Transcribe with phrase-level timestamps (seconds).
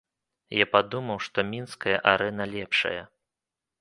[0.59, 2.99] Я падумаў, што мінская арэна лепшая.